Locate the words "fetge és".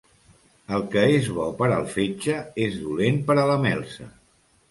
1.97-2.79